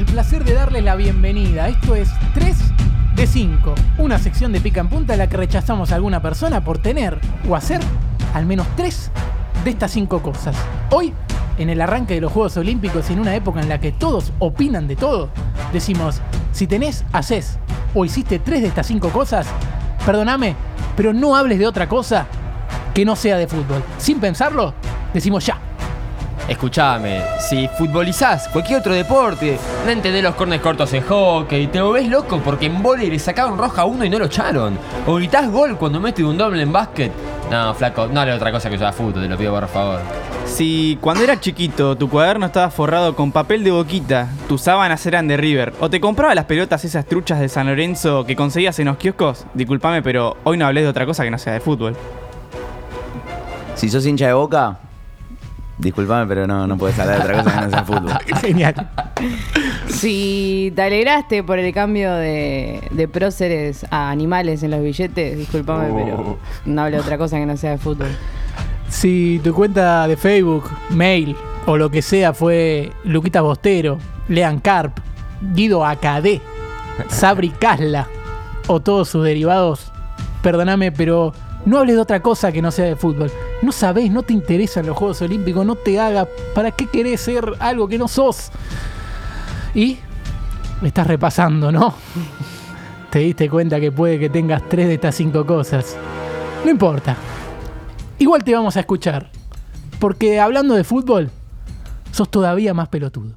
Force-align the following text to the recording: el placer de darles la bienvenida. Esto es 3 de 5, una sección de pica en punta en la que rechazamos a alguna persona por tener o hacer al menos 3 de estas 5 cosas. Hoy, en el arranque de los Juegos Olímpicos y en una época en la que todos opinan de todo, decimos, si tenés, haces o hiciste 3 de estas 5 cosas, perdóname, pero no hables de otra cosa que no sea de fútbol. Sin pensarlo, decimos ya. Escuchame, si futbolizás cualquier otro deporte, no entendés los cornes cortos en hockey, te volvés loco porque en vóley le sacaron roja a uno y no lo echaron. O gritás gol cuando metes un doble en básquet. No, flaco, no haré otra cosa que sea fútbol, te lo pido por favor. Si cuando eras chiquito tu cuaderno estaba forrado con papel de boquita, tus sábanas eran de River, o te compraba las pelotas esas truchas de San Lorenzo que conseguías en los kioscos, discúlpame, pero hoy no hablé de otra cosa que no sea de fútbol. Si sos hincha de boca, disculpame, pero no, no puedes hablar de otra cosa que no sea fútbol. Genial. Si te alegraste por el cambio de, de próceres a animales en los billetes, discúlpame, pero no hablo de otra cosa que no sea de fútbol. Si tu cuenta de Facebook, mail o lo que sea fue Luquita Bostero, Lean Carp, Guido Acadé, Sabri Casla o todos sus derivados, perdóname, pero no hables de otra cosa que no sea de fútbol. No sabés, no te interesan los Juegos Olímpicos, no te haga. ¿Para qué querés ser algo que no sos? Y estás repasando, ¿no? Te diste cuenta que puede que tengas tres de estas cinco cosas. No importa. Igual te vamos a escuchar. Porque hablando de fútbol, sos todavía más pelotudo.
el 0.00 0.06
placer 0.06 0.44
de 0.44 0.54
darles 0.54 0.82
la 0.82 0.96
bienvenida. 0.96 1.68
Esto 1.68 1.94
es 1.94 2.08
3 2.32 2.56
de 3.16 3.26
5, 3.26 3.74
una 3.98 4.18
sección 4.18 4.50
de 4.50 4.58
pica 4.58 4.80
en 4.80 4.88
punta 4.88 5.12
en 5.12 5.18
la 5.18 5.28
que 5.28 5.36
rechazamos 5.36 5.92
a 5.92 5.96
alguna 5.96 6.22
persona 6.22 6.64
por 6.64 6.78
tener 6.78 7.20
o 7.46 7.54
hacer 7.54 7.82
al 8.32 8.46
menos 8.46 8.66
3 8.76 9.10
de 9.62 9.70
estas 9.70 9.90
5 9.90 10.22
cosas. 10.22 10.56
Hoy, 10.90 11.12
en 11.58 11.68
el 11.68 11.82
arranque 11.82 12.14
de 12.14 12.22
los 12.22 12.32
Juegos 12.32 12.56
Olímpicos 12.56 13.10
y 13.10 13.12
en 13.12 13.20
una 13.20 13.34
época 13.34 13.60
en 13.60 13.68
la 13.68 13.78
que 13.78 13.92
todos 13.92 14.32
opinan 14.38 14.88
de 14.88 14.96
todo, 14.96 15.28
decimos, 15.70 16.22
si 16.52 16.66
tenés, 16.66 17.04
haces 17.12 17.58
o 17.94 18.06
hiciste 18.06 18.38
3 18.38 18.62
de 18.62 18.68
estas 18.68 18.86
5 18.86 19.10
cosas, 19.10 19.48
perdóname, 20.06 20.56
pero 20.96 21.12
no 21.12 21.36
hables 21.36 21.58
de 21.58 21.66
otra 21.66 21.90
cosa 21.90 22.26
que 22.94 23.04
no 23.04 23.16
sea 23.16 23.36
de 23.36 23.46
fútbol. 23.46 23.84
Sin 23.98 24.18
pensarlo, 24.18 24.72
decimos 25.12 25.44
ya. 25.44 25.60
Escuchame, 26.50 27.22
si 27.38 27.68
futbolizás 27.68 28.48
cualquier 28.48 28.80
otro 28.80 28.92
deporte, 28.92 29.56
no 29.84 29.90
entendés 29.92 30.24
los 30.24 30.34
cornes 30.34 30.60
cortos 30.60 30.92
en 30.94 31.04
hockey, 31.04 31.68
te 31.68 31.80
volvés 31.80 32.08
loco 32.08 32.40
porque 32.44 32.66
en 32.66 32.82
vóley 32.82 33.08
le 33.08 33.20
sacaron 33.20 33.56
roja 33.56 33.82
a 33.82 33.84
uno 33.84 34.04
y 34.04 34.10
no 34.10 34.18
lo 34.18 34.24
echaron. 34.24 34.76
O 35.06 35.14
gritás 35.14 35.48
gol 35.48 35.78
cuando 35.78 36.00
metes 36.00 36.24
un 36.24 36.36
doble 36.36 36.60
en 36.62 36.72
básquet. 36.72 37.12
No, 37.52 37.72
flaco, 37.72 38.08
no 38.08 38.20
haré 38.20 38.32
otra 38.32 38.50
cosa 38.50 38.68
que 38.68 38.78
sea 38.78 38.92
fútbol, 38.92 39.22
te 39.22 39.28
lo 39.28 39.38
pido 39.38 39.52
por 39.54 39.68
favor. 39.68 40.00
Si 40.44 40.98
cuando 41.00 41.22
eras 41.22 41.38
chiquito 41.38 41.96
tu 41.96 42.10
cuaderno 42.10 42.46
estaba 42.46 42.68
forrado 42.70 43.14
con 43.14 43.30
papel 43.30 43.62
de 43.62 43.70
boquita, 43.70 44.26
tus 44.48 44.62
sábanas 44.62 45.06
eran 45.06 45.28
de 45.28 45.36
River, 45.36 45.72
o 45.78 45.88
te 45.88 46.00
compraba 46.00 46.34
las 46.34 46.46
pelotas 46.46 46.84
esas 46.84 47.06
truchas 47.06 47.38
de 47.38 47.48
San 47.48 47.68
Lorenzo 47.68 48.26
que 48.26 48.34
conseguías 48.34 48.76
en 48.80 48.86
los 48.86 48.96
kioscos, 48.96 49.46
discúlpame, 49.54 50.02
pero 50.02 50.36
hoy 50.42 50.56
no 50.56 50.66
hablé 50.66 50.82
de 50.82 50.88
otra 50.88 51.06
cosa 51.06 51.22
que 51.22 51.30
no 51.30 51.38
sea 51.38 51.52
de 51.52 51.60
fútbol. 51.60 51.94
Si 53.76 53.88
sos 53.88 54.04
hincha 54.04 54.26
de 54.26 54.32
boca, 54.32 54.80
disculpame, 55.80 56.26
pero 56.26 56.46
no, 56.46 56.66
no 56.66 56.76
puedes 56.76 56.98
hablar 56.98 57.18
de 57.18 57.22
otra 57.22 57.42
cosa 57.42 57.54
que 57.54 57.64
no 57.64 57.70
sea 57.70 57.84
fútbol. 57.84 58.12
Genial. 58.40 58.90
Si 59.88 60.72
te 60.74 60.82
alegraste 60.82 61.42
por 61.42 61.58
el 61.58 61.72
cambio 61.72 62.14
de, 62.14 62.80
de 62.90 63.08
próceres 63.08 63.86
a 63.90 64.10
animales 64.10 64.62
en 64.62 64.70
los 64.70 64.82
billetes, 64.82 65.36
discúlpame, 65.36 65.92
pero 65.92 66.38
no 66.64 66.82
hablo 66.82 66.96
de 66.96 67.02
otra 67.02 67.18
cosa 67.18 67.38
que 67.38 67.46
no 67.46 67.56
sea 67.56 67.72
de 67.72 67.78
fútbol. 67.78 68.08
Si 68.88 69.40
tu 69.44 69.54
cuenta 69.54 70.06
de 70.08 70.16
Facebook, 70.16 70.64
mail 70.90 71.36
o 71.66 71.76
lo 71.76 71.90
que 71.90 72.02
sea 72.02 72.32
fue 72.32 72.92
Luquita 73.04 73.40
Bostero, 73.40 73.98
Lean 74.28 74.60
Carp, 74.60 74.98
Guido 75.54 75.84
Acadé, 75.84 76.40
Sabri 77.08 77.50
Casla 77.50 78.08
o 78.66 78.80
todos 78.80 79.08
sus 79.08 79.24
derivados, 79.24 79.92
perdóname, 80.42 80.92
pero 80.92 81.32
no 81.64 81.78
hables 81.78 81.96
de 81.96 82.02
otra 82.02 82.20
cosa 82.20 82.52
que 82.52 82.62
no 82.62 82.70
sea 82.70 82.86
de 82.86 82.96
fútbol. 82.96 83.30
No 83.62 83.72
sabés, 83.72 84.10
no 84.10 84.22
te 84.22 84.32
interesan 84.32 84.86
los 84.86 84.96
Juegos 84.96 85.20
Olímpicos, 85.22 85.66
no 85.66 85.74
te 85.74 86.00
haga. 86.00 86.26
¿Para 86.54 86.70
qué 86.70 86.86
querés 86.86 87.20
ser 87.20 87.44
algo 87.58 87.88
que 87.88 87.98
no 87.98 88.08
sos? 88.08 88.50
Y 89.74 89.98
estás 90.82 91.06
repasando, 91.06 91.70
¿no? 91.70 91.94
Te 93.10 93.18
diste 93.18 93.50
cuenta 93.50 93.80
que 93.80 93.90
puede 93.90 94.20
que 94.20 94.30
tengas 94.30 94.68
tres 94.68 94.86
de 94.86 94.94
estas 94.94 95.16
cinco 95.16 95.44
cosas. 95.44 95.96
No 96.64 96.70
importa. 96.70 97.16
Igual 98.20 98.44
te 98.44 98.54
vamos 98.54 98.76
a 98.76 98.80
escuchar. 98.80 99.30
Porque 99.98 100.38
hablando 100.38 100.74
de 100.74 100.84
fútbol, 100.84 101.30
sos 102.12 102.30
todavía 102.30 102.72
más 102.72 102.88
pelotudo. 102.88 103.34